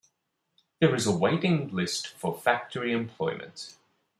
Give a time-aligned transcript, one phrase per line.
[0.79, 3.77] There is a waiting list for factory employment.